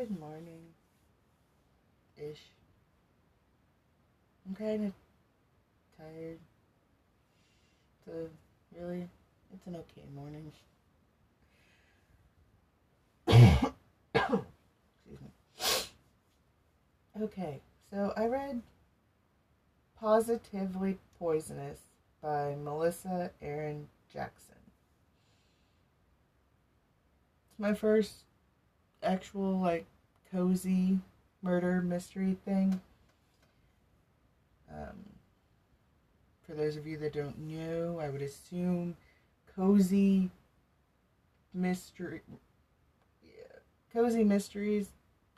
[0.00, 0.62] Good morning.
[2.16, 2.40] Ish.
[4.48, 4.92] I'm kind of
[5.98, 6.38] tired.
[8.06, 8.30] So,
[8.74, 9.10] really,
[9.52, 10.52] it's an okay morning.
[13.28, 15.28] Excuse me.
[17.22, 18.62] Okay, so I read
[20.02, 21.80] Pawsitively Poisonous
[22.22, 24.54] by Melissa Erin Jackson.
[27.50, 28.24] It's my first
[29.02, 29.86] actual, like,
[30.30, 30.98] cozy
[31.42, 32.80] murder mystery thing.
[34.70, 35.04] Um,
[36.46, 38.96] for those of you that don't know, I would assume
[39.56, 40.30] cozy
[41.54, 42.20] mystery.
[43.22, 43.58] Yeah,
[43.92, 44.88] cozy mysteries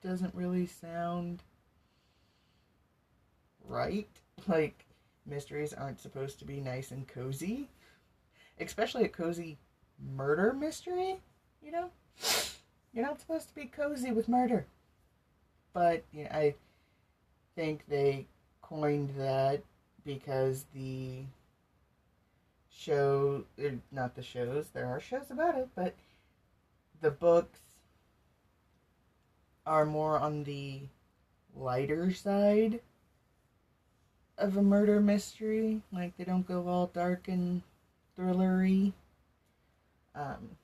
[0.02, 1.42] doesn't really sound
[3.64, 4.08] right.
[4.48, 4.86] Like,
[5.26, 7.68] mysteries aren't supposed to be nice and cozy,
[8.60, 9.58] especially a cozy
[10.14, 11.20] murder mystery,
[11.62, 11.90] you know?
[12.92, 14.66] You're not supposed to be cozy with murder.
[15.72, 16.54] But, you know, I
[17.56, 18.26] think they
[18.60, 19.62] coined that
[20.04, 21.24] because the
[22.70, 25.94] show, er, not the shows, there are shows about it, but
[27.00, 27.60] the books
[29.64, 30.80] are more on the
[31.54, 32.80] lighter side
[34.38, 35.82] of a murder mystery.
[35.92, 37.62] Like they don't go all dark and
[38.18, 38.92] thrillery.
[40.14, 40.56] Um,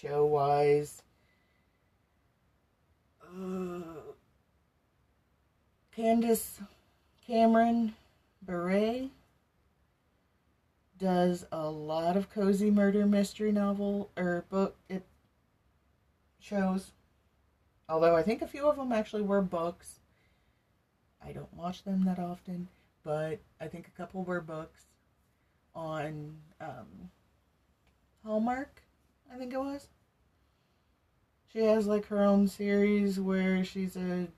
[0.00, 1.02] show wise.
[3.22, 3.80] Uh,
[5.94, 6.60] Candace
[7.26, 7.94] Cameron
[8.42, 9.08] Bure
[10.98, 15.04] does a lot of cozy murder mystery novel or book it
[16.38, 16.92] shows.
[17.88, 20.00] Although I think a few of them actually were books.
[21.24, 22.68] I don't watch them that often,
[23.02, 24.86] but I think a couple were books
[25.74, 27.10] on um,
[28.24, 28.82] Hallmark,
[29.32, 29.88] I think it was.
[31.52, 34.28] She has like her own series where she's a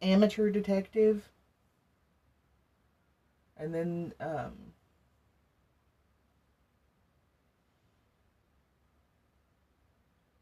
[0.00, 1.28] amateur detective.
[3.56, 4.52] And then um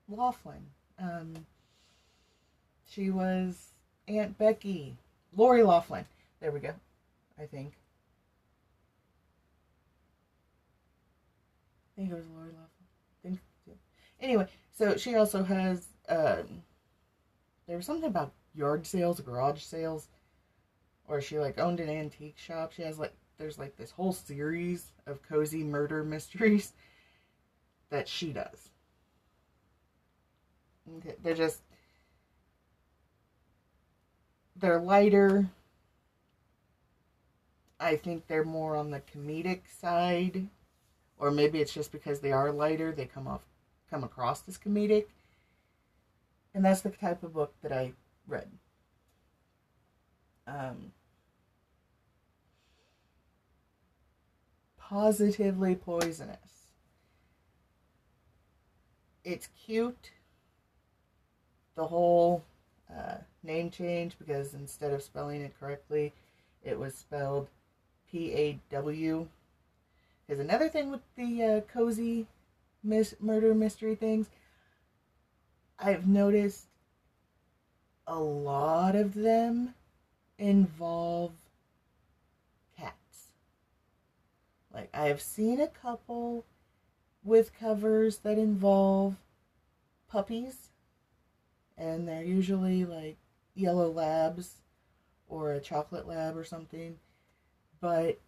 [0.08, 0.66] Loughlin.
[0.98, 1.46] Um
[2.88, 3.72] she was
[4.08, 4.96] Aunt Becky.
[5.36, 6.06] Lori Loughlin.
[6.40, 6.74] There we go.
[7.38, 7.74] I think.
[11.96, 12.69] I think it was Lori Loughlin.
[14.20, 16.62] Anyway, so she also has um
[17.66, 20.08] there was something about yard sales, garage sales,
[21.06, 22.72] or she like owned an antique shop.
[22.72, 26.72] She has like there's like this whole series of cozy murder mysteries
[27.90, 28.70] that she does.
[30.98, 31.62] Okay, they're just
[34.56, 35.48] they're lighter.
[37.78, 40.48] I think they're more on the comedic side,
[41.18, 43.40] or maybe it's just because they are lighter, they come off
[43.90, 45.06] come across as comedic.
[46.54, 47.92] And that's the type of book that I
[48.26, 48.48] read.
[50.46, 50.92] Um,
[54.82, 56.68] pawsitively poisonous.
[59.22, 60.10] It's cute.
[61.76, 62.42] The whole
[62.90, 66.12] uh, name change because instead of spelling it correctly,
[66.64, 67.48] it was spelled
[68.10, 69.28] P A W.
[70.26, 72.26] Because another thing with the uh, cozy
[72.82, 74.28] mis- murder mystery things,
[75.78, 76.66] I've noticed
[78.06, 79.74] a lot of them
[80.38, 81.32] involve
[82.76, 83.32] cats.
[84.72, 86.44] Like, I have seen a couple
[87.22, 89.16] with covers that involve
[90.08, 90.70] puppies,
[91.76, 93.16] and they're usually like
[93.54, 94.56] yellow labs
[95.28, 96.98] or a chocolate lab or something.
[97.80, 98.18] But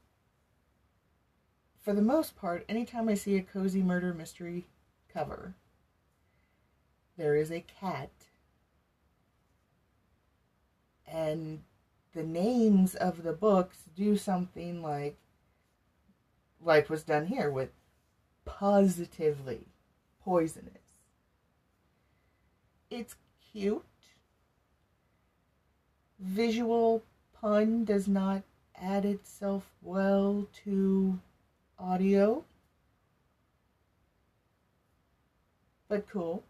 [1.83, 4.67] for the most part, anytime I see a cozy murder mystery
[5.13, 5.55] cover,
[7.17, 8.11] there is a cat
[11.07, 11.63] and
[12.15, 15.17] the names of the books do something like
[16.65, 17.71] like was done here with
[18.47, 19.65] pawsitively
[20.25, 20.95] poisonous.
[22.91, 23.17] It's
[23.53, 23.85] cute.
[26.21, 27.03] Visual
[27.35, 28.43] pun does not
[28.81, 31.19] add itself well to
[31.83, 32.45] audio.
[35.89, 36.45] But cool.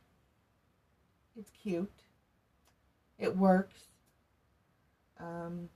[1.36, 1.90] It's cute.
[3.18, 3.80] It works.
[5.18, 5.68] Um,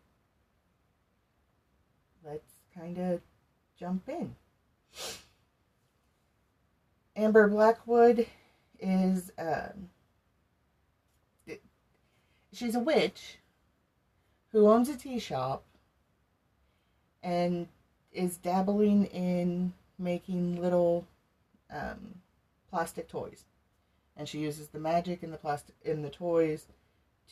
[2.24, 3.20] let's kind of
[3.78, 4.34] jump in.
[7.16, 8.26] Amber Blackwood
[8.78, 9.88] is um,
[12.52, 13.38] she's a witch
[14.52, 15.64] who owns a tea shop
[17.22, 17.68] and
[18.16, 21.06] is dabbling in making little
[21.70, 22.16] um,
[22.70, 23.44] plastic toys.
[24.16, 26.66] And she uses the magic in the plastic in the toys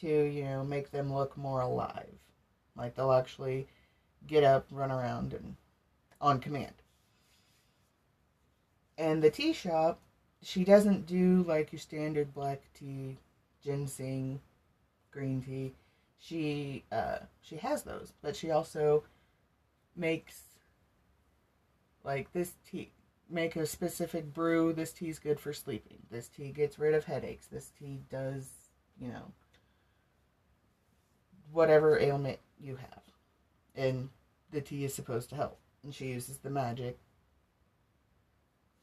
[0.00, 2.18] to you know make them look more alive.
[2.76, 3.66] Like they'll actually
[4.26, 5.56] get up run around and
[6.20, 6.74] on command.
[8.98, 10.00] And the tea shop
[10.42, 13.16] she doesn't do like your standard black tea
[13.64, 14.40] ginseng
[15.10, 15.72] green tea.
[16.18, 19.04] She uh she has those but she also
[19.96, 20.42] makes
[22.04, 22.92] like this tea
[23.30, 24.72] make a specific brew.
[24.72, 25.98] This tea is good for sleeping.
[26.10, 27.46] This tea gets rid of headaches.
[27.46, 28.50] This tea does,
[29.00, 29.32] you know,
[31.52, 33.02] whatever ailment you have.
[33.74, 34.10] And
[34.50, 35.58] the tea is supposed to help.
[35.82, 36.98] And she uses the magic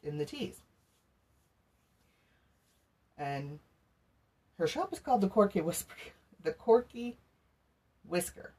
[0.04, 0.62] in the teas.
[3.18, 3.60] And
[4.58, 5.96] her shop is called the Corky Whisper
[6.44, 7.18] the Corky
[8.08, 8.54] Whisker.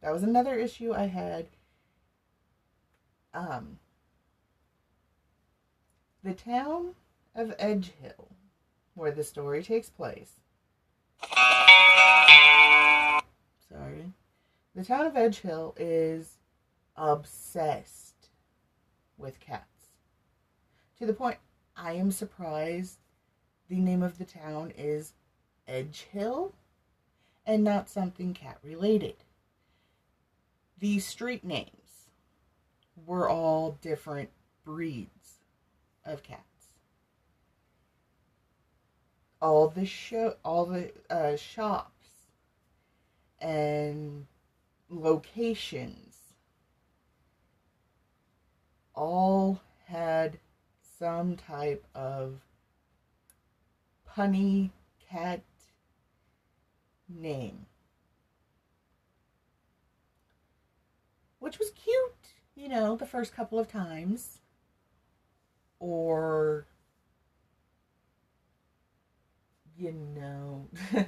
[0.00, 1.48] That was another issue I had.
[3.38, 3.78] Um
[6.24, 6.94] the town
[7.36, 8.26] of Edgehill,
[8.94, 10.40] where the story takes place.
[13.68, 14.12] Sorry.
[14.74, 16.38] The town of Edgehill is
[16.96, 18.28] obsessed
[19.16, 19.92] with cats.
[20.98, 21.38] To the point
[21.76, 22.98] I am surprised
[23.68, 25.12] the name of the town is
[25.68, 26.54] Edgehill
[27.46, 29.14] and not something cat related.
[30.80, 31.77] The street names
[33.06, 34.30] were all different
[34.64, 35.40] breeds
[36.04, 36.42] of cats.
[39.40, 42.08] All the show, all the uh, shops
[43.40, 44.26] and
[44.88, 46.16] locations
[48.94, 50.38] all had
[50.98, 52.40] some type of
[54.10, 54.70] punny
[55.08, 55.40] cat
[57.08, 57.66] name.
[61.38, 62.17] Which was cute,
[62.58, 64.40] you know, the first couple of times
[65.78, 66.66] or
[69.76, 70.68] you know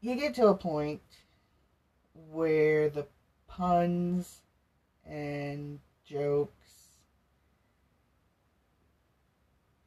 [0.00, 1.00] you get to a point
[2.30, 3.04] where the
[3.48, 4.42] puns
[5.04, 6.90] and jokes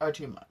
[0.02, 0.44] are too much.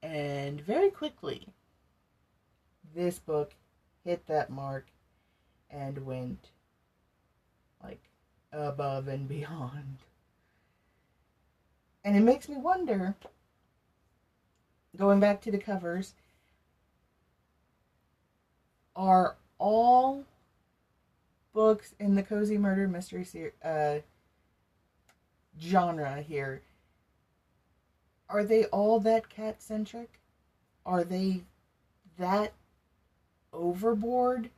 [0.00, 1.48] And very quickly,
[2.94, 3.54] this book
[4.04, 4.86] hit that mark
[5.70, 6.50] and went
[7.82, 8.02] like
[8.52, 9.98] above and beyond.
[12.04, 13.14] And it makes me wonder,
[14.96, 16.14] going back to the covers,
[18.96, 20.24] are all
[21.52, 23.26] books in the cozy murder mystery
[23.64, 23.96] uh,
[25.60, 26.62] genre here
[28.28, 30.20] are they all that cat centric
[30.86, 31.42] are they
[32.18, 32.52] that
[33.52, 34.48] overboard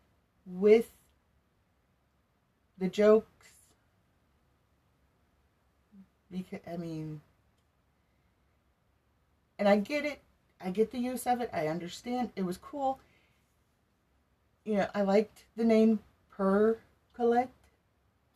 [0.47, 0.91] with
[2.79, 3.27] the jokes
[6.33, 7.21] because I mean,
[9.59, 10.21] and I get it.
[10.65, 11.51] I get the use of it.
[11.53, 12.31] I understand.
[12.35, 12.99] It was cool.
[14.65, 16.79] You know, I liked the name Per
[17.15, 17.53] Collect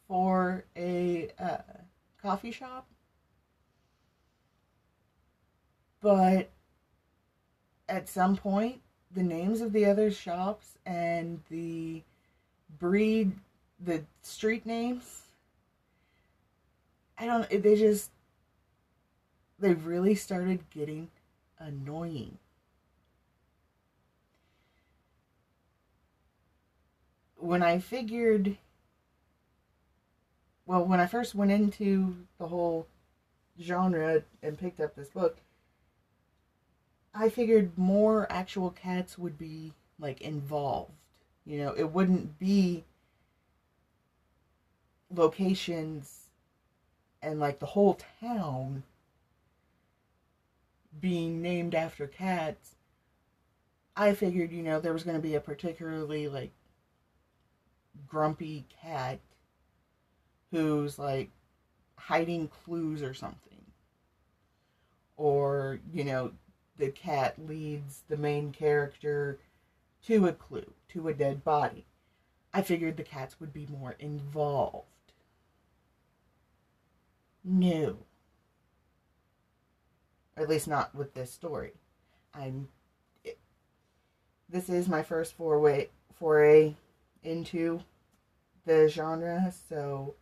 [0.06, 1.58] for a uh,
[2.20, 2.86] coffee shop.
[6.00, 6.50] But
[7.88, 8.80] at some point,
[9.14, 12.02] the names of the other shops and the
[12.78, 13.32] breed,
[13.78, 15.22] the street names
[17.18, 18.10] I don't they just
[19.58, 21.08] they really started getting
[21.58, 22.38] annoying.
[27.36, 28.58] When I figured
[30.66, 32.88] well, when I first went into the whole
[33.60, 35.38] genre and picked up this book,
[37.14, 40.92] I figured more actual cats would be like involved.
[41.46, 42.84] You know, it wouldn't be
[45.14, 46.26] locations
[47.22, 48.82] and like the whole town
[51.00, 52.76] being named after cats,
[53.96, 56.52] I figured, you know, there was going to be a particularly like
[58.06, 59.20] grumpy cat
[60.50, 61.30] who's like
[61.96, 63.40] hiding clues or something.
[65.16, 66.32] Or, you know,
[66.78, 69.38] the cat leads the main character
[70.06, 71.86] to a clue, to a dead body.
[72.52, 74.86] I figured the cats would be more involved.
[77.48, 77.98] No.
[80.36, 81.74] Or at least not with this story.
[82.34, 82.68] I'm.
[84.48, 85.88] This is my first foray
[86.18, 86.74] foray
[87.22, 87.80] into
[88.64, 90.14] the genre, so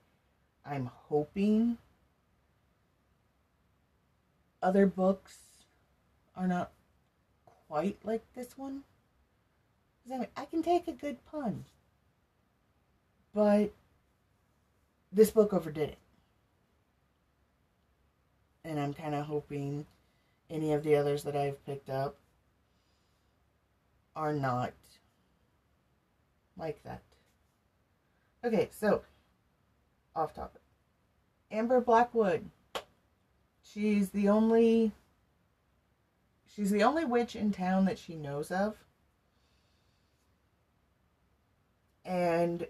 [0.66, 1.78] I'm hoping
[4.62, 5.38] other books
[6.36, 6.72] are not
[7.68, 8.82] quite like this one.
[10.12, 11.64] I, mean, I can take a good pun,
[13.32, 13.72] but
[15.10, 15.98] this book overdid it
[18.64, 19.87] and I'm kind of hoping
[20.50, 22.16] any of the others that I've picked up
[24.16, 24.73] are not
[26.56, 27.02] like that.
[28.44, 29.02] Okay, so
[30.14, 30.61] off topic.
[31.50, 32.50] Amber Blackwood.
[33.62, 34.92] She's the only
[36.47, 38.76] she's the only witch in town that she knows of.
[42.04, 42.66] And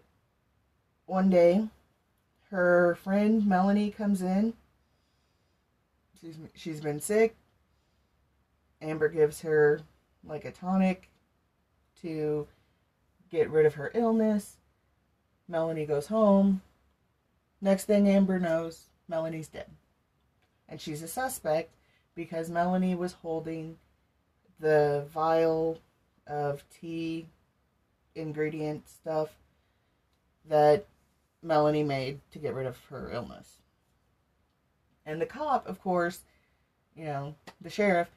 [1.06, 1.68] one day
[2.50, 4.54] her friend Melanie comes in.
[6.24, 7.36] She's she's been sick.
[8.80, 9.82] Amber gives her
[10.26, 11.10] like a tonic
[12.00, 12.46] to
[13.30, 14.56] get rid of her illness.
[15.48, 16.62] Melanie goes home.
[17.60, 19.66] Next thing Amber knows, Melanie's dead.
[20.66, 21.74] And she's a suspect
[22.14, 23.76] because Melanie was holding
[24.58, 25.78] the vial
[26.26, 27.26] of tea
[28.14, 29.28] ingredient stuff
[30.48, 30.86] that
[31.42, 33.58] Melanie made to get rid of her illness.
[35.06, 36.20] And the cop, of course,
[36.96, 38.08] you know, the sheriff,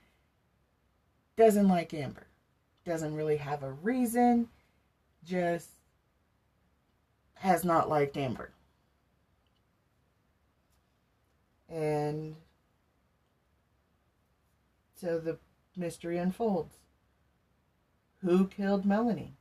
[1.35, 2.27] doesn't like Amber.
[2.85, 4.47] Doesn't really have a reason,
[5.25, 5.69] just
[7.35, 8.51] has not liked Amber.
[11.69, 12.35] And
[14.95, 15.37] so the
[15.75, 16.77] mystery unfolds.
[18.21, 19.33] Who killed Melanie?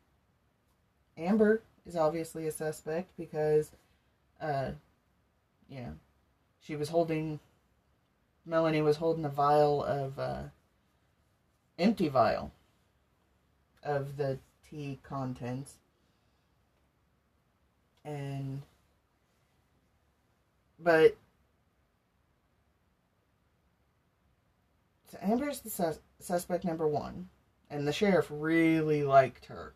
[1.16, 3.70] Amber is obviously a suspect because,
[4.40, 4.72] uh,
[5.68, 5.94] you know,
[6.66, 7.38] she was holding,
[8.44, 10.42] Melanie was holding a vial of, uh,
[11.78, 12.50] empty vial
[13.84, 15.74] of the tea contents.
[18.04, 18.62] And,
[20.80, 21.16] but,
[25.10, 27.28] so Amber's the sus- suspect number one,
[27.70, 29.74] and the sheriff really liked her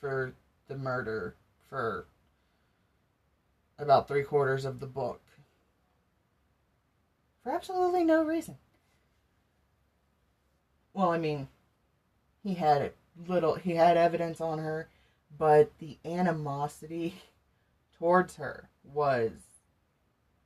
[0.00, 0.34] for
[0.66, 1.36] the murder
[1.68, 2.06] for
[3.78, 5.20] about three quarters of the book.
[7.42, 8.56] For absolutely no reason.
[10.94, 11.48] Well, I mean,
[12.42, 12.90] he had a
[13.26, 14.88] little, he had evidence on her,
[15.36, 17.22] but the animosity
[17.98, 19.32] towards her was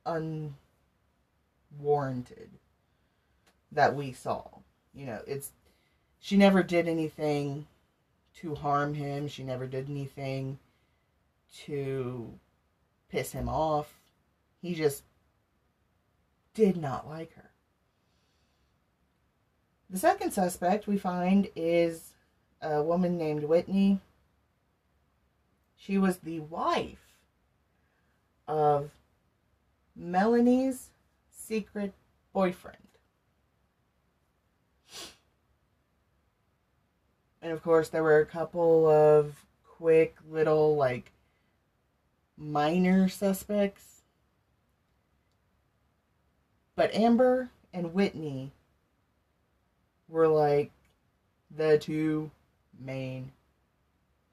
[0.05, 0.51] unwarranted
[3.71, 4.47] that we saw.
[4.93, 5.51] You know, it's,
[6.19, 7.67] she never did anything
[8.37, 9.27] to harm him.
[9.27, 10.59] She never did anything
[11.65, 12.39] to
[13.09, 13.99] piss him off.
[14.61, 15.03] He just
[16.57, 17.51] did not like her.
[19.91, 22.13] The second suspect we find is
[22.63, 23.99] a woman named Whitney.
[25.75, 27.13] She was the wife
[28.47, 28.89] of
[29.95, 30.89] Melanie's
[31.29, 31.93] secret
[32.33, 32.77] boyfriend.
[37.39, 41.11] And of course, there were a couple of quick little, like,
[42.35, 43.96] minor suspects.
[46.77, 48.51] But Amber and Whitney
[50.07, 50.71] were like
[51.49, 52.29] the two
[52.79, 53.31] main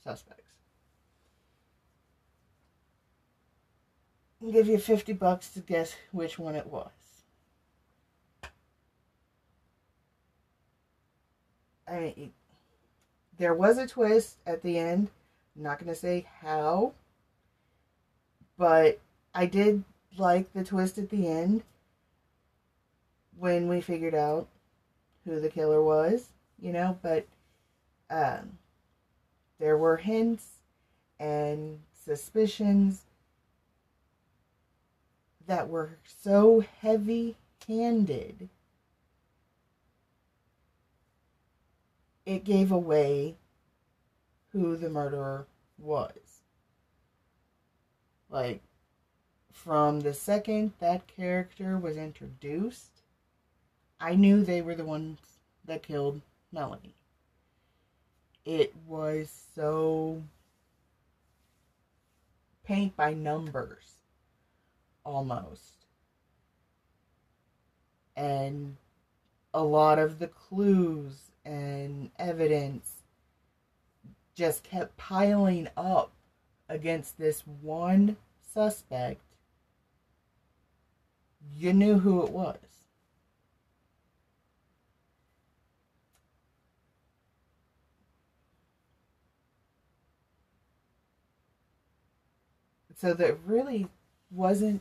[0.04, 0.42] suspects.
[4.42, 6.90] I'll give you 50 bucks to guess which one it was.
[11.88, 12.32] I mean,
[13.38, 15.08] there was a twist at the end.
[15.56, 16.92] I'm not going to say how,
[18.58, 19.00] but
[19.34, 19.82] I did
[20.18, 21.62] like the twist at the end
[23.38, 24.48] when we figured out
[25.24, 26.28] who the killer was,
[26.60, 27.26] you know, but
[28.10, 28.58] um,
[29.58, 30.46] there were hints
[31.18, 33.02] and suspicions
[35.46, 37.36] that were so heavy
[37.66, 38.48] handed
[42.26, 43.36] it gave away
[44.52, 45.46] who the murderer
[45.78, 46.42] was.
[48.30, 48.62] Like,
[49.52, 52.93] from the second that character was introduced,
[54.00, 55.18] I knew they were the ones
[55.64, 56.20] that killed
[56.52, 56.94] Melanie.
[58.44, 60.22] It was so
[62.64, 63.94] paint by numbers
[65.04, 65.86] almost.
[68.16, 68.76] And
[69.52, 73.02] a lot of the clues and evidence
[74.34, 76.10] just kept piling up
[76.68, 78.16] against this one
[78.52, 79.20] suspect,
[81.56, 82.56] you knew who it was.
[93.04, 93.88] So that really
[94.30, 94.80] wasn't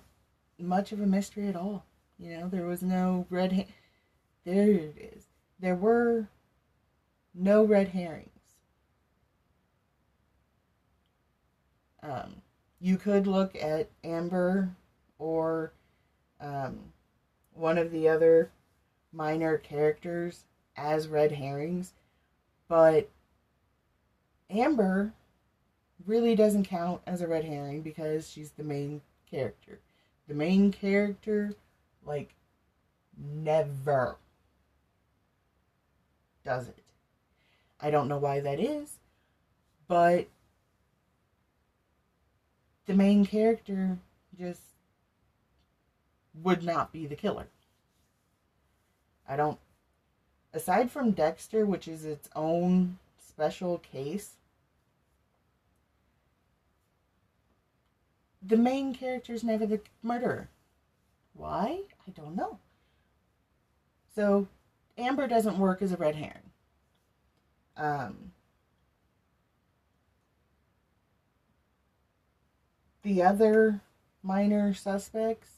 [0.58, 1.84] much of a mystery at all.
[2.18, 3.52] You know, there was no red.
[3.52, 3.74] Ha-
[4.46, 5.26] there it is.
[5.60, 6.30] There were
[7.36, 8.30] no red herrings.
[12.02, 12.36] Um,
[12.80, 14.74] you could look at Amber
[15.20, 15.74] or
[16.40, 16.80] um,
[17.54, 18.52] one of the other
[19.12, 20.46] minor characters
[20.78, 21.92] as red herrings,
[22.70, 23.10] but
[24.50, 25.12] Amber
[26.06, 29.80] really doesn't count as a red herring because she's the main character.
[30.28, 31.54] The main character,
[32.06, 32.34] like,
[33.18, 34.18] never
[36.46, 36.84] does it.
[37.82, 39.00] I don't know why that is,
[39.88, 40.28] but
[42.86, 43.98] the main character
[44.38, 44.62] just
[46.42, 47.48] would not be the killer.
[49.28, 49.60] I don't.
[50.54, 54.36] Aside from Dexter, which is its own special case,
[58.46, 60.50] the main character is never the murderer.
[61.34, 61.82] Why?
[62.08, 62.60] I don't know.
[64.16, 64.48] So,
[64.98, 66.52] Amber doesn't work as a red herring.
[67.76, 68.32] Um,
[73.02, 73.82] the other
[74.22, 75.50] minor suspects,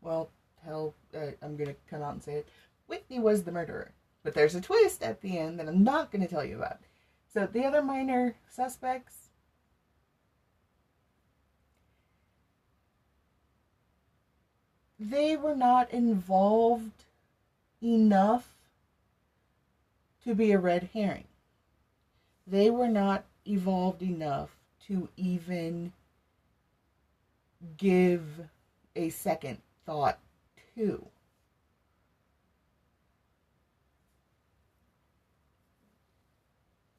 [0.00, 0.30] well,
[0.64, 2.48] hell, uh, I'm going to come out and say it.
[2.86, 3.92] Whitney was the murderer.
[4.22, 6.78] But there's a twist at the end that I'm not going to tell you about.
[7.32, 9.23] So, the other minor suspects,
[15.10, 17.04] they were not involved
[17.82, 18.54] enough
[20.24, 21.24] to be a red herring.
[22.46, 24.56] They were not evolved enough
[24.86, 25.92] to even
[27.76, 28.22] give
[28.96, 30.18] a second thought
[30.76, 31.06] to.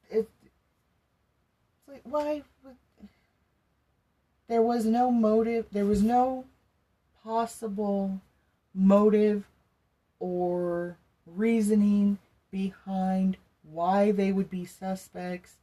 [0.10, 0.30] It,
[1.88, 2.44] like, why?
[4.48, 6.46] There was no motive, there was no
[7.26, 8.22] possible
[8.74, 9.46] motive
[10.20, 12.20] or reasoning
[12.52, 15.56] behind why they would be suspects.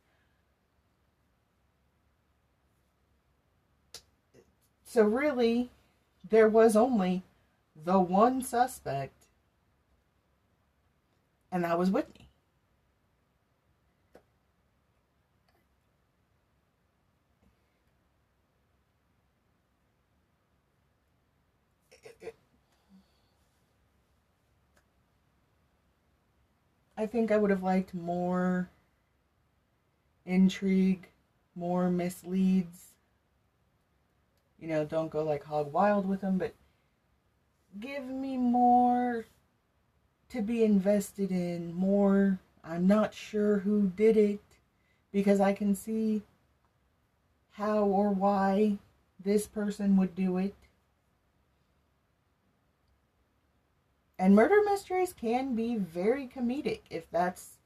[4.85, 5.71] So, really,
[6.29, 7.23] there was only
[7.85, 9.27] the one suspect,
[11.51, 12.22] and that was Whitney.
[27.03, 28.71] I think I would have liked more
[30.25, 31.09] intrigue,
[31.57, 32.93] more misleads.
[34.61, 36.55] You know, don't go like hog wild with them, but
[37.81, 39.27] give me more
[40.29, 44.41] to be invested in, more I'm not sure who did it
[45.11, 46.23] because I can see
[47.51, 48.79] how or why
[49.19, 50.55] this person would do it.
[54.23, 57.59] And murder mysteries can be very comedic if that's.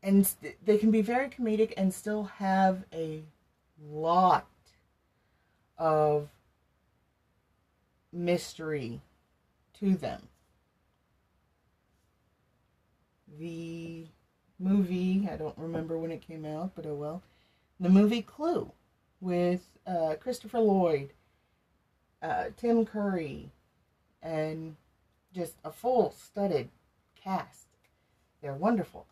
[0.00, 0.32] And
[0.64, 3.24] they can be very comedic and still have a
[3.90, 4.46] lot
[5.76, 6.28] of
[8.12, 9.00] mystery
[9.80, 10.28] to them.
[13.40, 14.06] The
[14.60, 17.22] movie, I don't remember when it came out, but oh well.
[17.80, 18.70] The movie Clue
[19.20, 21.12] with uh, Christopher Lloyd,
[22.22, 23.50] uh, Tim Curry,
[24.24, 24.74] and
[25.32, 26.70] just a full studded
[27.14, 27.68] cast.
[28.42, 29.06] They're wonderful.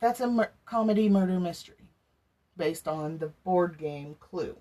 [0.00, 1.76] That's a mur- comedy murder mystery
[2.56, 4.56] based on the board game Clue.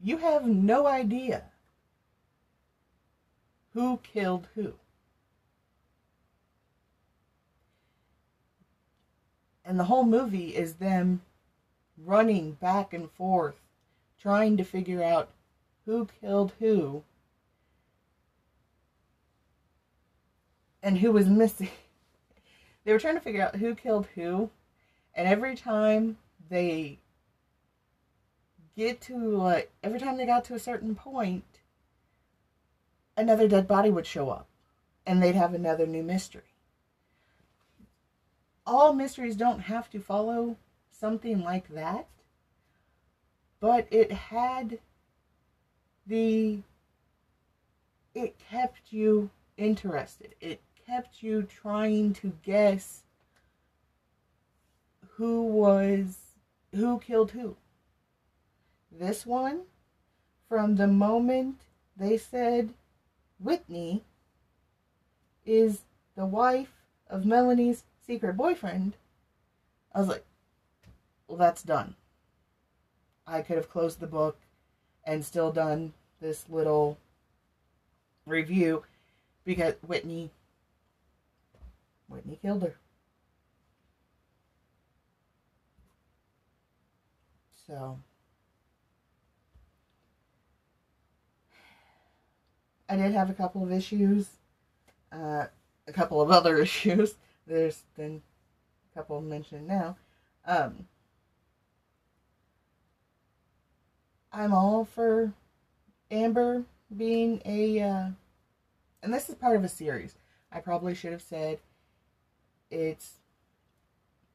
[0.00, 1.44] You have no idea
[3.72, 4.74] who killed who.
[9.64, 11.22] And the whole movie is them
[11.96, 13.61] running back and forth,
[14.22, 15.30] trying to figure out
[15.84, 17.02] who killed who
[20.80, 21.70] and who was missing.
[22.84, 24.50] they were trying to figure out who killed who,
[25.14, 26.98] and every time they
[28.76, 31.44] get to like every time they got to a certain point,
[33.16, 34.46] another dead body would show up,
[35.04, 36.42] and they'd have another new mystery.
[38.64, 40.56] All mysteries don't have to follow
[40.92, 42.06] something like that.
[43.62, 44.80] But it had
[46.04, 46.62] the.
[48.12, 50.34] It kept you interested.
[50.40, 53.04] It kept you trying to guess
[55.10, 56.18] who was.
[56.74, 57.54] who killed who.
[58.90, 59.62] This one,
[60.48, 61.60] from the moment
[61.96, 62.74] they said
[63.38, 64.02] Whitney
[65.46, 65.82] is
[66.16, 68.96] the wife of Melanie's secret boyfriend,
[69.94, 70.24] I was like,
[71.28, 71.94] well, that's done.
[73.26, 74.36] I could have closed the book
[75.04, 76.98] and still done this little
[78.26, 78.84] review
[79.44, 80.30] because Whitney
[82.08, 82.74] Whitney killed her.
[87.66, 87.98] So
[92.88, 94.28] I did have a couple of issues,
[95.10, 95.46] uh,
[95.86, 97.14] a couple of other issues.
[97.46, 98.20] There's been
[98.92, 99.96] a couple mentioned now.
[100.46, 100.86] Um,
[104.32, 105.34] I'm all for
[106.10, 106.64] Amber
[106.94, 108.06] being a, uh,
[109.02, 110.14] and this is part of a series.
[110.50, 111.58] I probably should have said
[112.70, 113.18] it's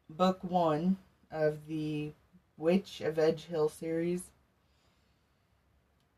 [0.10, 0.98] book one
[1.32, 2.12] of the
[2.58, 4.26] Witch of Edgehill series.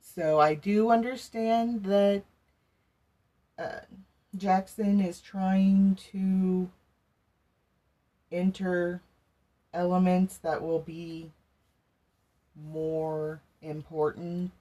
[0.01, 2.23] So I do understand that
[3.57, 3.79] uh,
[4.35, 6.69] Jackson is trying to
[8.31, 9.01] enter
[9.73, 11.31] elements that will be
[12.55, 14.51] more important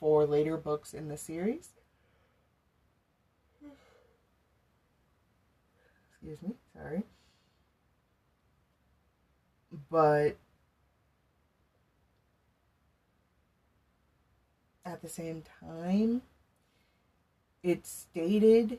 [0.00, 1.70] for later books in the series.
[6.10, 7.02] Excuse me, sorry.
[9.90, 10.36] But
[14.84, 16.22] at the same time,
[17.62, 18.78] it's stated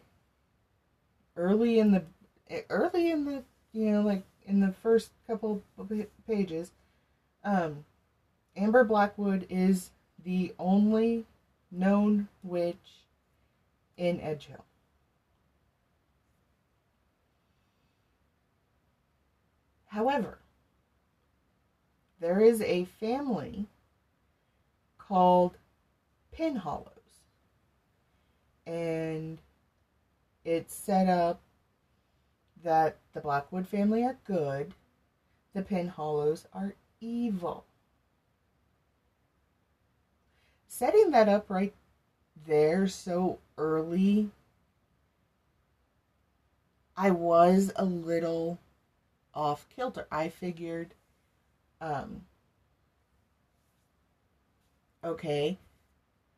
[1.36, 2.04] early in the
[2.70, 5.92] early in the you know like in the first couple of
[6.28, 6.72] pages
[7.44, 7.84] um
[8.56, 9.92] amber blackwood is
[10.24, 11.26] the only
[11.72, 13.04] known witch
[13.98, 14.64] in edgehill
[19.88, 20.40] however
[22.20, 23.68] there is a family
[24.98, 25.58] called
[26.38, 26.96] Penhallows
[28.66, 29.38] and
[30.44, 31.40] it's set up
[32.64, 34.74] that the Blackwood family are good,
[35.54, 37.66] the Penhallows are evil.
[40.68, 41.74] Setting that up right
[42.46, 44.30] there so early,
[46.98, 48.60] I was a little
[49.34, 50.08] off kilter.
[50.12, 50.94] I figured,
[51.82, 52.26] um,
[55.04, 55.58] okay,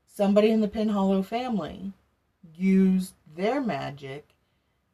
[0.06, 1.94] somebody in the Penhallow family
[2.56, 4.30] used their magic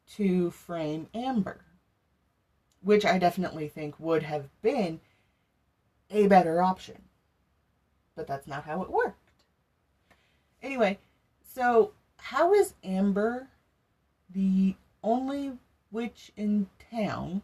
[0.06, 1.60] to frame Amber,
[2.82, 5.00] which I definitely think would have been
[6.10, 7.02] a better option.
[8.14, 9.23] But that's not how it worked.
[10.64, 10.98] Anyway,
[11.42, 13.48] so how is Amber
[14.30, 15.58] the only
[15.92, 17.42] witch in town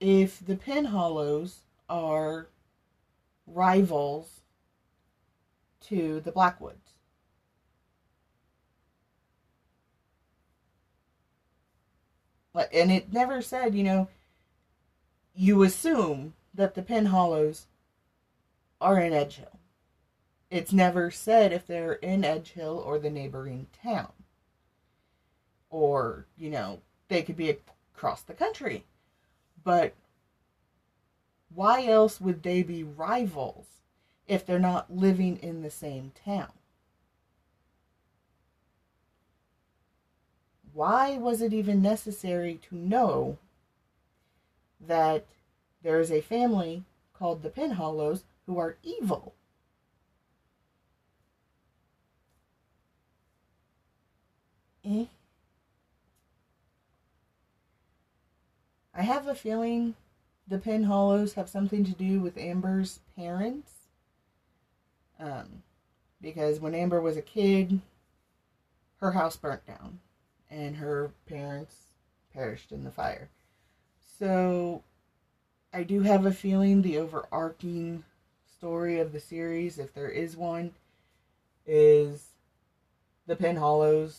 [0.00, 2.48] if the Penhallows are
[3.46, 4.42] rivals
[5.80, 6.90] to the Blackwoods?
[12.72, 14.08] and it never said, you know,
[15.34, 17.66] you assume that the Penhallows
[18.80, 19.53] are in Edgehill.
[20.54, 24.12] It's never said if they're in Edgehill or the neighboring town.
[25.68, 27.58] Or, you know, they could be
[27.94, 28.84] across the country.
[29.64, 29.94] But
[31.52, 33.66] why else would they be rivals
[34.28, 36.52] if they're not living in the same town?
[40.74, 43.38] why was it even necessary to know
[44.80, 45.24] that
[45.82, 49.34] there is a family called the Penhallows who are evil?
[54.84, 55.06] Eh?
[58.94, 59.94] I have a feeling
[60.46, 63.72] the Penhallows have something to do with Amber's parents.
[65.18, 65.62] Um,
[66.20, 67.80] because when Amber was a kid,
[68.98, 70.00] her house burnt down
[70.50, 71.76] and her parents
[72.32, 73.28] perished in the fire.
[74.18, 74.82] So
[75.72, 78.04] I do have a feeling the overarching
[78.58, 80.72] story of the series, if there is one,
[81.66, 82.28] is
[83.26, 84.16] the Penhallows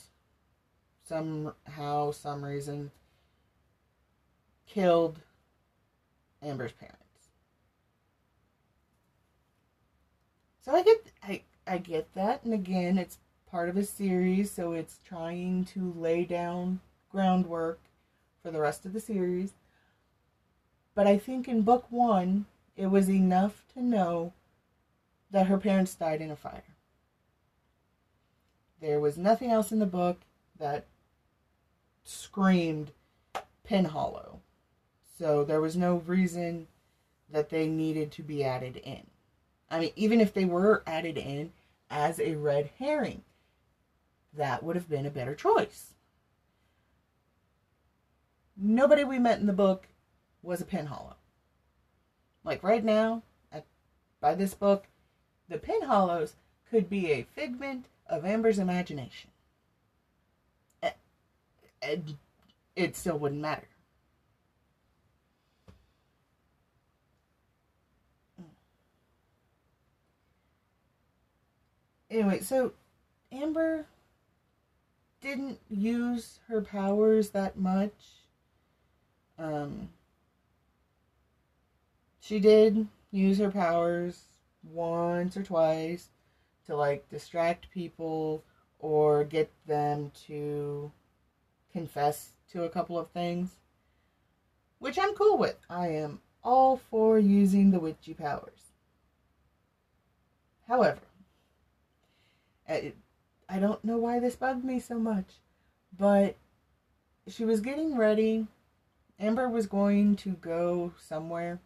[1.07, 2.91] somehow, some reason,
[4.67, 5.19] killed
[6.41, 6.99] Amber's parents.
[10.61, 14.73] So I get I I get that, and again, it's part of a series, so
[14.73, 16.79] it's trying to lay down
[17.11, 17.79] groundwork
[18.41, 19.53] for the rest of the series.
[20.93, 24.33] But I think in book one, it was enough to know
[25.31, 26.75] that her parents died in a fire.
[28.81, 30.21] There was nothing else in the book
[30.57, 30.85] that
[32.05, 32.91] screamed
[33.67, 34.39] Penhallow.
[35.17, 36.67] So there was no reason
[37.29, 39.07] that they needed to be added in.
[39.69, 41.51] I mean, even if they were added in
[41.89, 43.23] as a red herring,
[44.33, 45.93] that would have been a better choice.
[48.55, 49.87] Nobody we met in the book
[50.41, 51.15] was a Penhallow.
[52.43, 53.65] Like right now, at,
[54.21, 54.85] by this book,
[55.49, 56.33] the Penhallows
[56.69, 59.31] could be a figment of Amber's imagination
[62.75, 63.67] it still wouldn't matter.
[72.09, 72.71] Anyway, so
[73.31, 73.85] Amber
[75.21, 77.91] didn't use her powers that much.
[79.37, 79.89] Um,
[82.19, 84.23] she did use her powers
[84.63, 86.09] once or twice
[86.67, 88.43] to like distract people
[88.79, 90.91] or get them to
[91.75, 93.49] confess to a couple of things,
[94.79, 95.57] which I'm cool with.
[95.69, 98.71] I am all for using the witchy powers.
[100.69, 101.01] However,
[102.69, 102.93] I,
[103.59, 105.25] don't know why this bugged me so much,
[105.97, 106.37] but
[107.27, 108.47] she was getting ready.
[109.19, 111.59] Amber was going to go somewhere,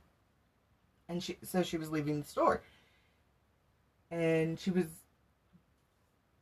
[1.08, 2.62] and she so she was leaving the store,
[4.10, 4.88] and she was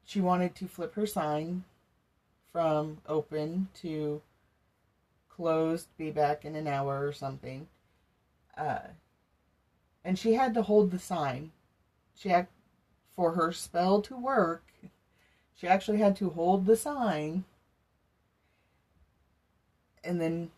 [0.05, 1.65] she wanted to flip her sign
[2.57, 4.19] from open to
[5.29, 7.67] closed, be back in an hour or something.
[8.57, 8.79] Uh,
[10.03, 11.51] and she had to hold the sign.
[12.15, 12.47] She had,
[13.15, 14.63] for her spell to work,
[15.53, 17.43] she actually had to hold the sign
[20.03, 20.49] and then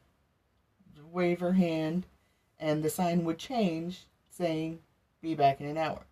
[1.12, 2.06] wave her hand,
[2.62, 4.80] and the sign would change saying,
[5.22, 6.06] Be back in an hour.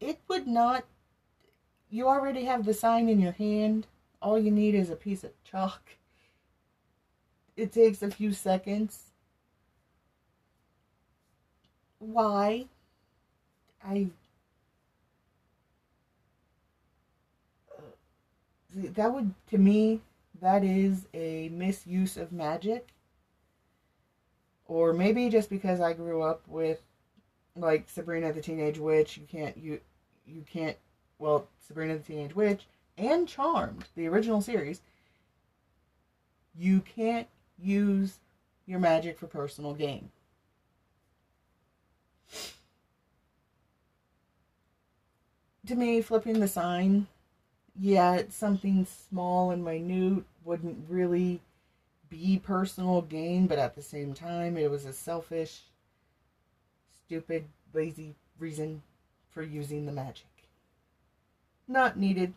[0.00, 0.86] It would not,
[1.90, 3.86] you already have the sign in your hand.
[4.20, 5.96] All you need is a piece of chalk.
[7.56, 9.10] It takes a few seconds.
[11.98, 12.66] Why?
[13.84, 14.10] I
[17.76, 17.82] uh,
[18.72, 20.00] that would to me
[20.40, 22.88] that is a misuse of magic
[24.66, 26.82] or maybe just because i grew up with
[27.56, 29.80] like sabrina the teenage witch you can't you
[30.26, 30.76] you can't
[31.18, 34.80] well sabrina the teenage witch and charmed the original series
[36.56, 37.28] you can't
[37.58, 38.18] use
[38.66, 40.10] your magic for personal gain
[45.66, 47.06] to me flipping the sign
[47.80, 51.40] yeah, it's something small and minute, wouldn't really
[52.08, 55.60] be personal gain, but at the same time, it was a selfish,
[57.04, 58.82] stupid, lazy reason
[59.30, 60.37] for using the magic.
[61.68, 62.34] Not needed.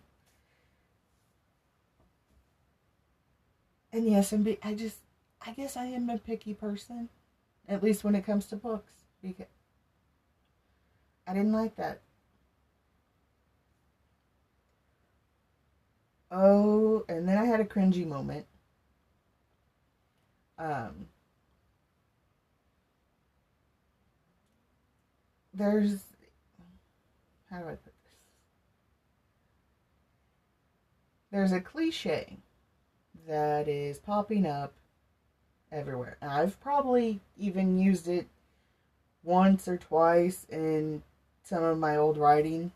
[3.94, 5.00] And yes, I'm be- I just,
[5.42, 7.08] I guess I am a picky person,
[7.68, 9.48] at least when it comes to books, because
[11.26, 12.02] I didn't like that.
[16.32, 18.48] Oh, and then I had a cringy moment.
[20.58, 21.08] Um,
[25.54, 26.04] there's
[27.50, 27.94] how do I put this?
[31.32, 32.38] There's a cliche
[33.26, 34.74] that is popping up
[35.72, 36.18] everywhere.
[36.22, 38.28] I've probably even used it
[39.24, 41.04] once or twice in
[41.44, 42.72] some of my old writing,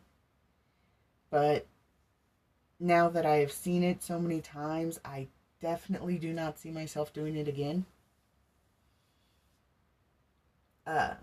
[1.29, 1.65] but
[2.79, 5.27] now that I have seen it so many times, I
[5.61, 7.85] definitely do not see myself doing it again.
[10.87, 11.15] Uh,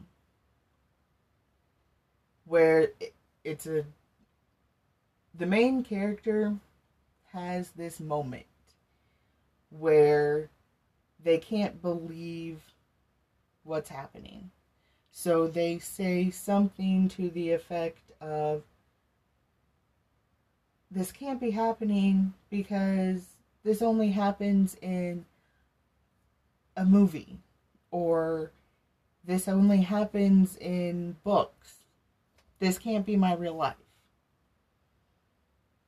[2.45, 2.91] where
[3.45, 3.85] it's a
[5.35, 6.55] the main character
[7.33, 8.47] has this moment
[9.71, 10.51] where
[11.23, 12.61] they can't believe
[13.65, 14.51] what's happening.
[15.11, 18.63] So they say something to the effect of
[20.91, 23.25] this can't be happening because
[23.65, 25.25] this only happens in
[26.77, 27.39] a movie
[27.91, 28.51] or
[29.25, 31.77] this only happens in books.
[32.59, 33.77] This can't be my real life.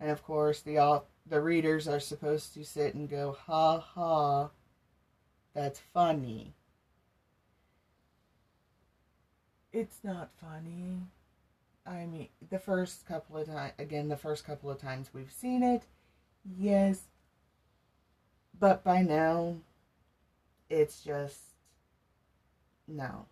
[0.00, 0.78] And of course, the
[1.26, 4.50] the readers are supposed to sit and go, "Ha ha,
[5.54, 6.54] that's funny."
[9.72, 10.98] It's not funny.
[11.87, 15.62] I mean, the first couple of times, again, the first couple of times we've seen
[15.62, 15.82] it,
[16.58, 17.08] yes.
[18.58, 19.56] But by now,
[20.70, 21.40] it's just,
[22.87, 23.26] no.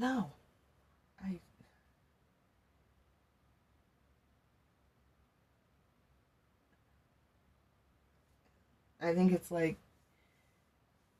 [0.00, 0.32] No.
[1.22, 1.38] I
[8.98, 9.76] I think it's like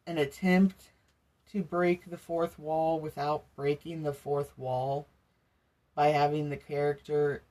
[0.06, 0.92] an attempt
[1.52, 5.06] to break the fourth wall without breaking the fourth wall
[5.94, 7.42] by having the character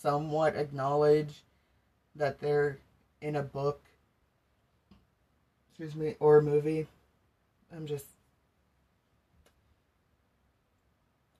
[0.00, 1.44] somewhat acknowledge
[2.16, 2.78] that they're
[3.20, 3.80] in a book
[5.68, 6.88] excuse me or a movie
[7.72, 8.06] i'm just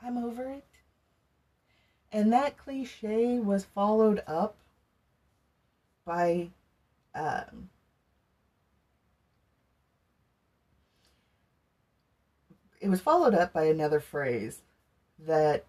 [0.04, 0.64] I'm over it.
[2.10, 4.56] And that cliche was followed up
[6.04, 6.48] by
[7.14, 7.70] um,
[12.80, 14.60] it was followed up by another phrase
[15.20, 15.64] that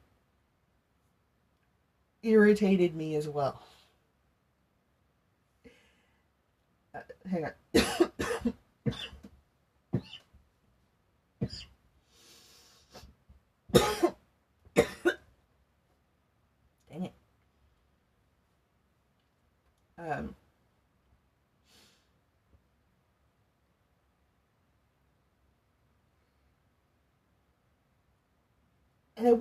[2.23, 3.61] irritated me as well.
[6.95, 7.51] Uh, hang on.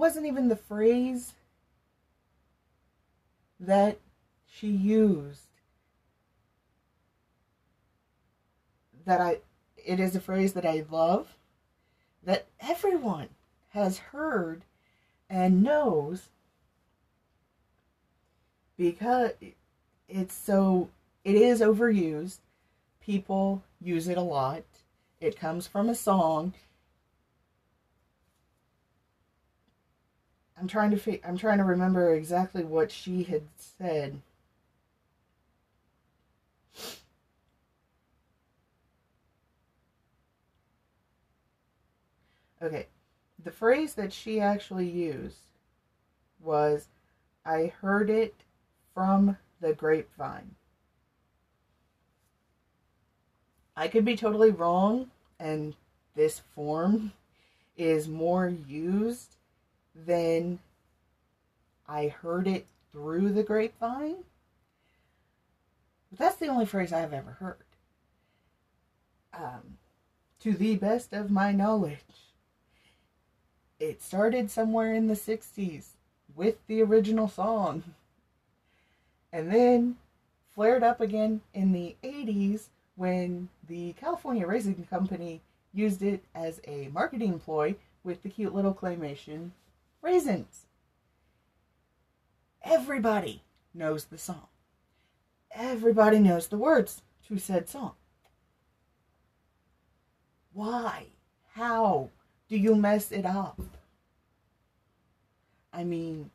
[0.02, 1.34] wasn't even the phrase
[3.60, 4.00] that
[4.44, 5.46] she used
[9.06, 9.38] that I
[9.76, 11.36] it is a phrase that I love
[12.20, 13.28] that everyone
[13.68, 14.62] has heard
[15.30, 16.30] and knows
[18.76, 19.30] because
[20.08, 20.88] it's so
[21.22, 22.38] it is overused.
[23.00, 24.64] People use it a lot.
[25.20, 26.54] It comes from a song
[30.62, 34.22] I'm trying to fi- I'm trying to remember exactly what she had said.
[42.62, 42.86] Okay.
[43.42, 45.48] The phrase that she actually used
[46.38, 46.86] was
[47.44, 48.36] I heard it
[48.94, 50.54] from the grapevine.
[53.74, 55.74] I could be totally wrong and
[56.14, 57.14] this form
[57.76, 59.34] is more used
[59.94, 60.58] then
[61.88, 64.24] I heard it through the grapevine.
[66.10, 67.56] But that's the only phrase I've ever heard.
[69.34, 69.78] Um,
[70.40, 71.98] to the best of my knowledge,
[73.80, 75.86] it started somewhere in the 60s
[76.34, 77.82] with the original song.
[79.32, 79.96] And then
[80.54, 85.40] flared up again in the 80s when the California Raisin Company
[85.72, 87.74] used it as a marketing ploy
[88.04, 89.50] with the cute little claymation
[90.02, 90.66] raisins.
[92.62, 94.48] Everybody knows the song.
[95.54, 97.94] Everybody knows the words to said song.
[100.52, 101.06] Why?
[101.54, 102.10] How
[102.48, 103.60] do you mess it up?
[105.72, 106.30] I mean,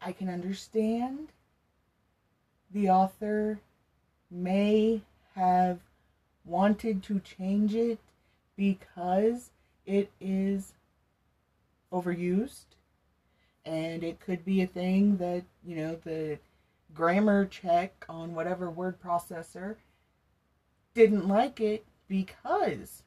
[0.00, 1.28] I can understand
[2.70, 3.60] the author
[4.30, 5.02] may
[5.34, 5.80] have
[6.44, 7.98] wanted to change it
[8.56, 9.50] because
[9.84, 10.74] it is
[11.92, 12.64] overused.
[13.64, 16.38] And it could be a thing that you know the
[16.94, 19.76] grammar check on whatever word processor
[20.94, 23.02] didn't like it because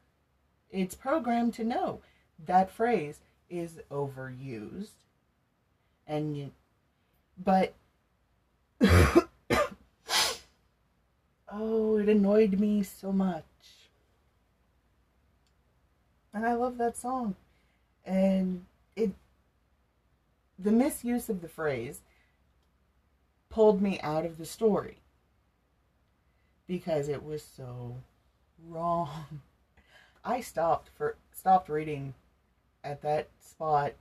[0.70, 2.02] it's programmed to know
[2.46, 4.92] that phrase is overused.
[6.06, 6.52] And you,
[7.44, 7.74] but
[11.52, 13.44] oh it annoyed me so much.
[16.34, 17.36] And i love that song.
[18.06, 18.66] And
[19.00, 19.12] it
[20.58, 22.02] the misuse of the phrase
[23.50, 24.98] pulled me out of the story
[26.68, 27.96] because it was so
[28.68, 29.42] wrong.
[30.24, 32.14] I stopped for stopped reading
[32.84, 33.94] at that spot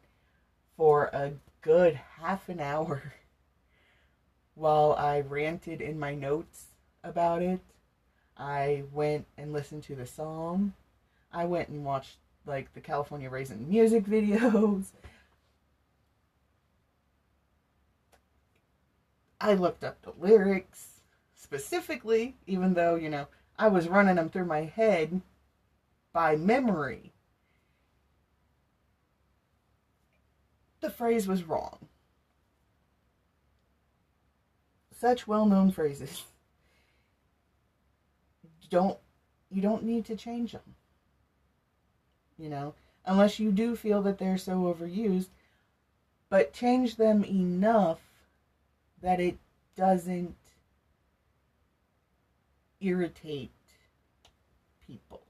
[0.77, 1.33] for a
[1.63, 3.15] good half an hour
[4.55, 6.67] while I ranted in my notes
[7.05, 7.61] about it.
[8.37, 10.75] I went and listened to the song.
[11.33, 14.87] I went and watched like the California Raisin music videos.
[19.41, 21.01] I looked up the lyrics
[21.37, 25.21] specifically, even though, you know, I was running them through my head
[26.13, 27.13] by memory.
[30.81, 31.79] The phrase was wrong.
[34.97, 36.25] Such well-known phrases.
[38.71, 38.99] Don't
[39.51, 40.75] you don't need to change them
[42.39, 42.75] you know,
[43.05, 45.29] unless you do feel that they're so overused,
[46.31, 47.99] but change them enough
[49.03, 49.39] that it
[49.77, 50.37] doesn't
[52.81, 53.51] irritate
[54.87, 55.21] people.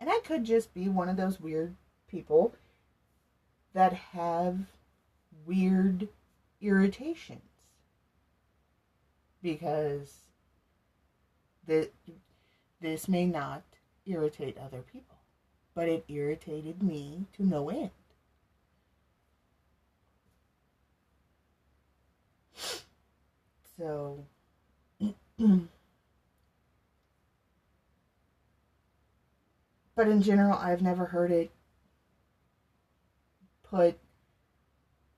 [0.00, 1.74] And I could just be one of those weird
[2.08, 2.54] people
[3.74, 4.58] that have
[5.46, 6.08] weird
[6.60, 7.42] irritations.
[9.42, 10.14] Because
[11.66, 11.90] the,
[12.80, 13.62] this may not
[14.06, 15.09] irritate other people
[15.74, 17.90] but it irritated me to no end.
[23.78, 24.26] So,
[25.38, 25.68] but
[29.96, 31.50] in general, I've never heard it
[33.62, 33.98] put,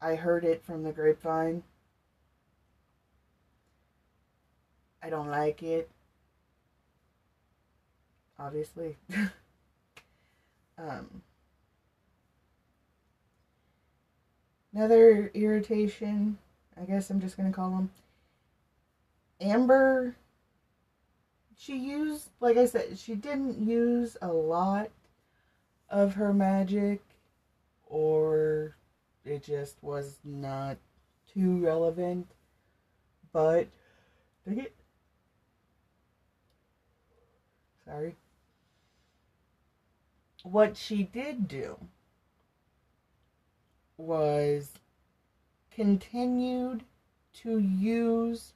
[0.00, 1.64] I heard it from the grapevine.
[5.02, 5.90] I don't like it.
[8.38, 8.96] Obviously.
[10.88, 11.22] Um,
[14.74, 16.38] another irritation,
[16.80, 17.90] I guess I'm just going to call them.
[19.40, 20.16] Amber,
[21.56, 24.90] she used, like I said, she didn't use a lot
[25.88, 27.00] of her magic,
[27.86, 28.76] or
[29.24, 30.78] it just was not
[31.32, 32.26] too relevant.
[33.32, 33.68] But,
[34.44, 34.74] dang it.
[37.84, 38.16] Sorry.
[40.42, 41.78] What she did do
[43.96, 44.72] was
[45.70, 46.82] continued
[47.34, 48.52] to use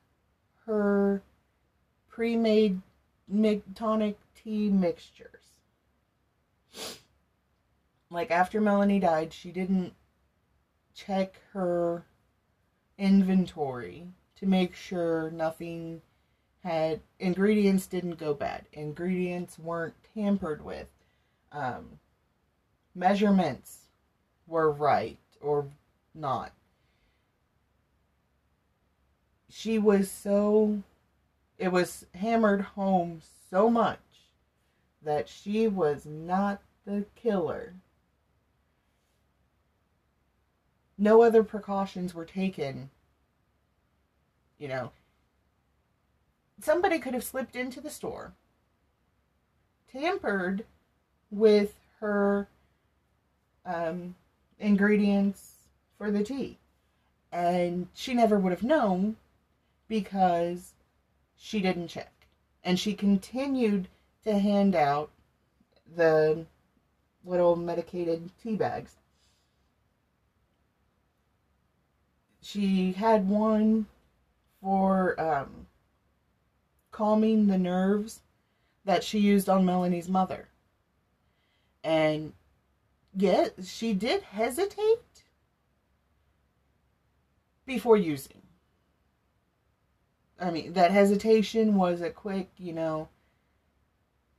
[0.66, 1.22] her
[2.09, 2.80] pre-made
[3.74, 5.43] tonic tea mixtures.
[8.11, 9.95] Like after Melanie died, she didn't
[10.95, 12.05] check her
[12.99, 16.03] inventory to make sure nothing
[16.62, 18.66] had ingredients didn't go bad.
[18.72, 20.89] Ingredients weren't tampered with.
[21.57, 22.01] Um,
[22.95, 23.79] measurements
[24.47, 25.67] were right or
[26.15, 26.53] not.
[29.49, 30.83] She was so,
[31.57, 34.01] it was hammered home so much
[35.03, 37.73] that she was not the killer.
[40.99, 42.91] No other precautions were taken.
[44.59, 44.93] You know,
[46.61, 48.35] somebody could have slipped into the store,
[49.91, 50.67] tampered
[51.31, 52.49] with her
[53.64, 54.14] um,
[54.59, 55.55] ingredients
[55.99, 56.59] for the tea.
[57.33, 59.16] And she never would have known
[59.89, 60.72] because
[61.37, 62.12] she didn't check.
[62.64, 63.89] And she continued
[64.24, 65.11] to hand out
[65.95, 66.47] the
[67.24, 68.93] little medicated tea bags.
[72.41, 73.87] She had one
[74.61, 75.66] for um,
[76.93, 78.20] calming the nerves
[78.85, 80.49] that she used on Melanie's mother.
[81.87, 82.32] And
[83.16, 85.22] yet she did hesitate
[87.64, 88.43] before using.
[90.41, 93.09] I mean, that hesitation was a quick, you know,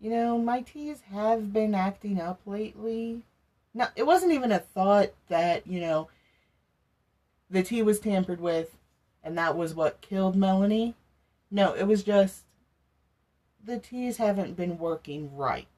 [0.02, 3.22] you know, my teas have been acting up lately.
[3.74, 6.10] No, it wasn't even a thought that, you know,
[7.50, 8.76] the tea was tampered with
[9.24, 10.96] and that was what killed Melanie.
[11.50, 12.44] No, it was just
[13.64, 15.70] the teas haven't been working right.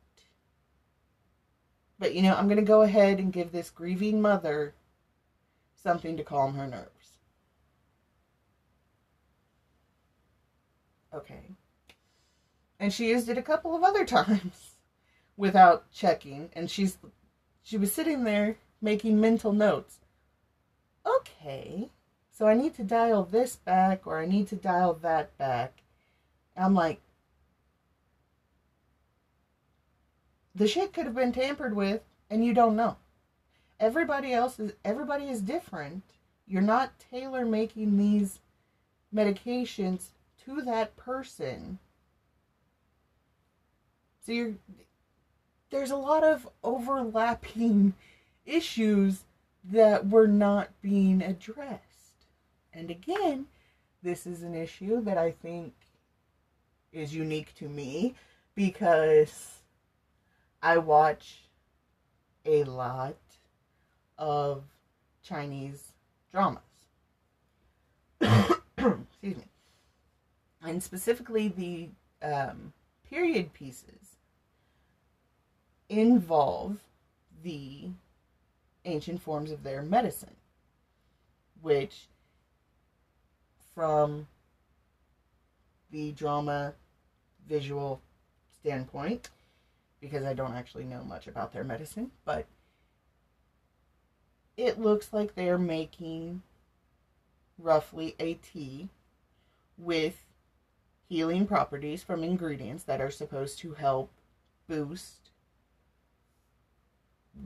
[2.00, 4.74] But you know, I'm going to go ahead and give this grieving mother
[5.76, 7.20] something to calm her nerves.
[11.14, 11.56] Okay.
[12.80, 14.76] And she used it a couple of other times
[15.36, 16.98] without checking and she's
[17.62, 20.00] she was sitting there making mental notes.
[21.06, 21.90] Okay.
[22.32, 25.84] So I need to dial this back or I need to dial that back.
[26.56, 27.02] I'm like,
[30.60, 32.98] the shit could have been tampered with and you don't know.
[33.80, 36.04] Everybody else is everybody is different.
[36.46, 38.40] You're not tailor making these
[39.16, 40.10] medications
[40.44, 41.80] to that person.
[44.26, 44.54] So you're
[45.70, 47.94] there's a lot of overlapping
[48.46, 49.24] issues
[49.64, 52.26] that were not being addressed.
[52.74, 53.46] And again,
[54.04, 55.74] this is an issue that I think
[56.92, 58.14] is unique to me
[58.56, 59.59] because
[60.62, 61.44] I watch
[62.46, 63.18] a lot
[64.18, 64.64] of
[65.24, 65.94] Chinese
[66.32, 66.62] dramas.
[68.22, 69.44] Excuse me.
[70.62, 71.90] And specifically, the
[72.26, 72.74] um,
[73.10, 74.18] period pieces
[75.88, 76.80] involve
[77.44, 77.90] the
[78.86, 80.36] ancient forms of their medicine,
[81.62, 82.08] which,
[83.74, 84.28] from
[85.92, 86.74] the drama
[87.48, 88.02] visual
[88.60, 89.30] standpoint,
[90.02, 92.46] because I don't actually know much about their medicine, but
[94.58, 96.42] it looks like they're making
[97.58, 98.90] roughly a tea
[99.78, 100.26] with
[101.08, 104.12] healing properties from ingredients that are supposed to help
[104.68, 105.30] boost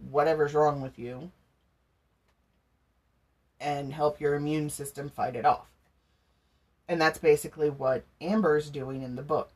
[0.09, 1.31] whatever's wrong with you
[3.59, 5.67] and help your immune system fight it off.
[6.87, 9.51] And that's basically what Amber's doing in the book.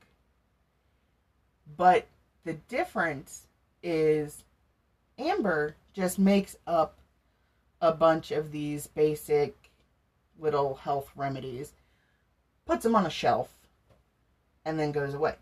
[1.75, 2.07] But
[2.43, 3.47] the difference
[3.83, 4.43] is
[5.17, 6.95] Amber just makes up
[7.81, 9.55] a bunch of these basic
[10.39, 11.73] little health remedies,
[12.65, 13.53] puts them on a shelf,
[14.65, 15.35] and then goes away.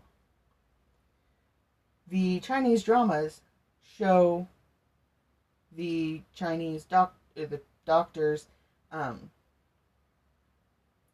[2.08, 3.40] The Chinese dramas
[3.82, 4.46] show
[5.72, 8.46] the Chinese doc uh, the doctors
[8.92, 9.30] um,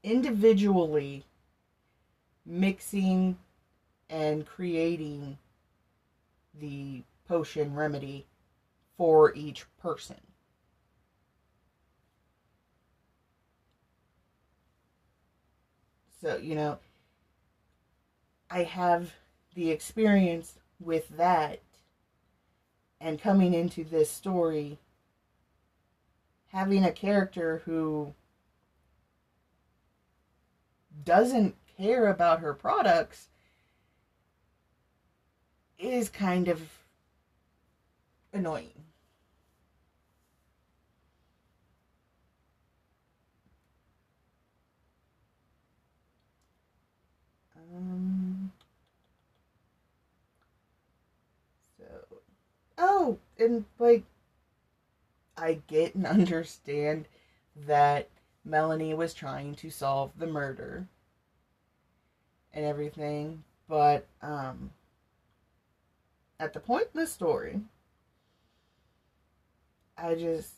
[0.03, 1.25] individually
[2.45, 3.37] mixing
[4.09, 5.39] and creating
[6.59, 8.27] the potion remedy
[8.97, 10.21] for each person.
[16.21, 16.79] So, you know,
[18.51, 19.15] I have
[19.55, 21.61] the experience with that
[23.01, 24.79] and coming into this story
[26.53, 28.15] having a character who
[31.05, 33.29] doesn't care about her products
[35.83, 36.61] is kind of
[38.33, 38.73] annoying.
[47.75, 48.53] Um,
[51.79, 51.85] so,
[52.79, 54.05] oh, and like,
[55.37, 57.07] I get and understand
[57.55, 58.09] that
[58.45, 60.87] Melanie was trying to solve the murder
[62.53, 64.71] and everything, but um,
[66.43, 67.61] at the point in the story,
[69.97, 70.55] I just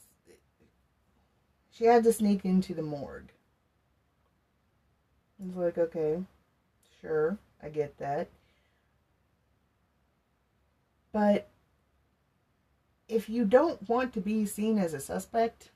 [1.70, 3.32] she had to sneak into the morgue.
[5.39, 6.22] I was like, okay,
[7.03, 8.28] sure, I get that.
[11.12, 11.49] But
[13.07, 15.70] if you don't want to be seen as a suspect,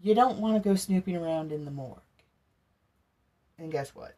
[0.00, 2.00] you don't want to go snooping around in the morgue.
[3.56, 4.16] And guess what?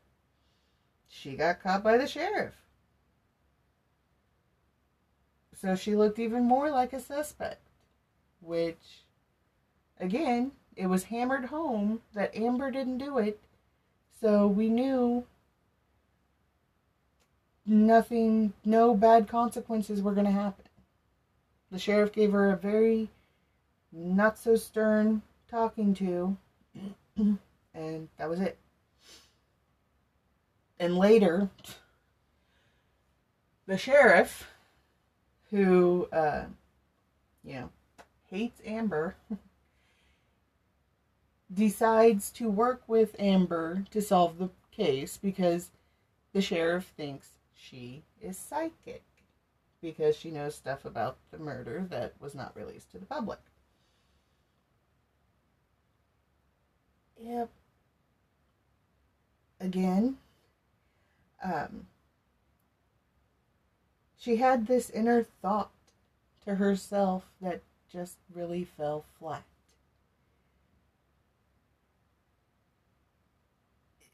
[1.09, 2.55] She got caught by the sheriff.
[5.61, 7.61] So she looked even more like a suspect.
[8.41, 9.05] Which,
[9.99, 13.39] again, it was hammered home that Amber didn't do it.
[14.21, 15.27] So we knew
[17.67, 20.65] nothing, no bad consequences were going to happen.
[21.71, 23.11] The sheriff gave her a very
[23.93, 26.37] not so stern talking to,
[27.75, 28.59] and that was it.
[30.79, 31.51] And later,
[33.67, 34.51] the sheriff,
[35.51, 36.45] who, uh,
[37.45, 37.71] you know,
[38.31, 39.17] hates Amber,
[41.53, 45.71] decides to work with Amber to solve the case because
[46.33, 49.03] the sheriff thinks she is psychic
[49.81, 53.41] because she knows stuff about the murder that was not released to the public.
[57.23, 57.51] Yep.
[59.61, 60.17] Again,
[61.43, 61.87] um,
[64.21, 65.71] she had this inner thought
[66.45, 69.45] to herself that just really fell flat.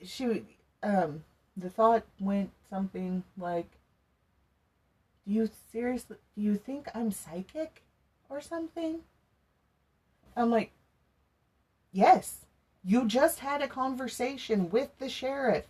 [0.03, 0.45] She,
[0.81, 1.25] um,
[1.57, 3.69] the thought went something like,
[5.27, 6.19] "Do you seriously?
[6.37, 7.83] Do you think I'm psychic,
[8.29, 9.03] or something?"
[10.37, 10.71] I'm like,
[11.91, 12.43] "Yes."
[12.85, 15.67] You just had a conversation with the sheriff.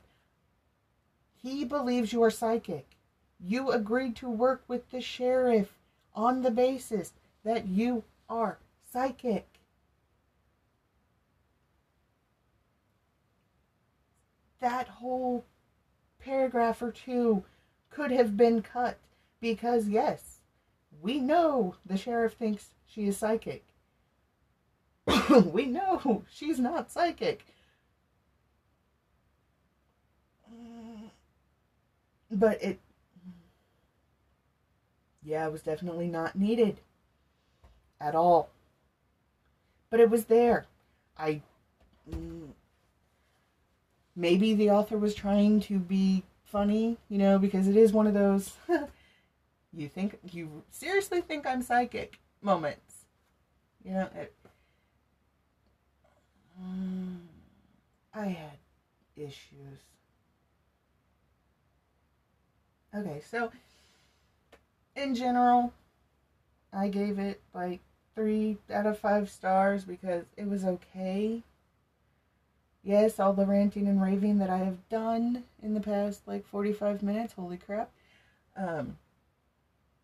[1.36, 2.95] He believes you are psychic.
[3.38, 5.72] You agreed to work with the sheriff
[6.14, 7.12] on the basis
[7.44, 8.58] that you are
[8.92, 9.46] psychic.
[14.60, 15.44] That whole
[16.18, 17.44] paragraph or two
[17.90, 18.98] could have been cut
[19.40, 20.40] because, yes,
[21.00, 23.64] we know the sheriff thinks she is psychic.
[25.44, 27.44] we know she's not psychic.
[32.30, 32.80] But it.
[35.26, 36.80] Yeah, it was definitely not needed.
[38.00, 38.48] At all.
[39.90, 40.66] But it was there.
[41.18, 41.42] I.
[44.14, 48.14] Maybe the author was trying to be funny, you know, because it is one of
[48.14, 48.52] those.
[49.72, 50.18] you think.
[50.32, 53.04] You seriously think I'm psychic moments.
[53.84, 54.32] You know, it,
[56.60, 57.20] Mm,
[58.14, 58.58] I had
[59.16, 59.80] issues.
[62.94, 63.50] Okay, so
[64.96, 65.72] in general,
[66.72, 67.80] I gave it like
[68.14, 71.42] three out of five stars because it was okay.
[72.82, 77.02] Yes, all the ranting and raving that I have done in the past like 45
[77.02, 77.90] minutes, holy crap,
[78.56, 78.98] um,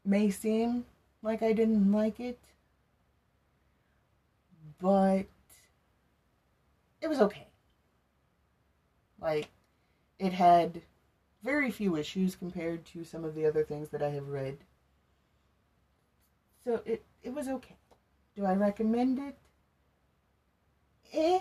[0.05, 0.87] may seem
[1.23, 2.39] like I didn't like it,
[4.81, 5.27] but
[7.01, 7.49] it was okay.
[9.21, 9.49] Like,
[10.19, 10.83] it had
[11.43, 14.59] very few issues compared to some of the other things that I have read.
[16.65, 17.77] So it, it was okay.
[18.37, 19.37] Do I recommend it?
[21.13, 21.41] Eh,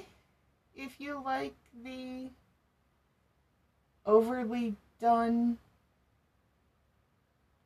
[0.76, 2.30] if you like the
[4.06, 5.58] overly done,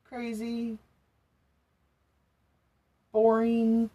[0.04, 0.78] crazy,
[3.12, 3.90] boring,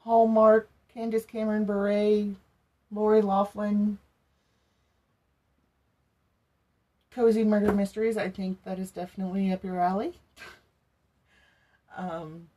[0.00, 2.34] Hallmark, Candace Cameron Bure
[2.90, 3.98] Lori Loughlin,
[7.10, 8.16] Cozy Murder Mysteries.
[8.16, 10.12] I think that is definitely up your alley.
[11.96, 12.48] Um,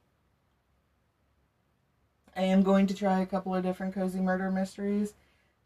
[2.35, 5.13] I am going to try a couple of different cozy murder mysteries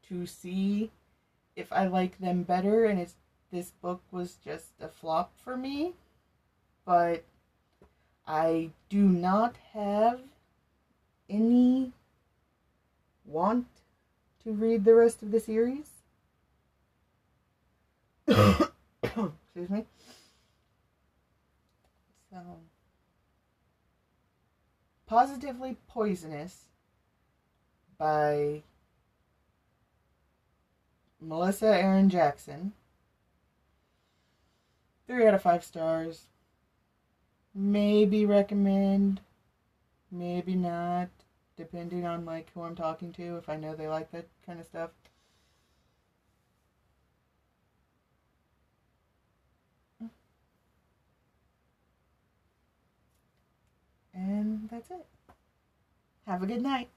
[0.09, 0.91] to see
[1.55, 3.13] if I like them better and if
[3.51, 5.93] this book was just a flop for me.
[6.85, 7.23] But
[8.27, 10.19] I do not have
[11.29, 11.91] any
[13.25, 13.67] want
[14.43, 15.89] to read the rest of the series.
[18.27, 19.85] Excuse me.
[22.31, 22.37] So,
[25.09, 26.65] Pawsitively Poisonous
[27.97, 28.63] by
[31.21, 32.73] Melissa Erin Jackson.
[35.07, 36.23] Three out of five stars.
[37.53, 39.21] Maybe recommend,
[40.11, 41.09] maybe not,
[41.55, 44.65] depending on like who I'm talking to, if I know they like that kind of
[44.65, 44.89] stuff.
[54.15, 55.05] And that's it.
[56.25, 56.89] Have a good night.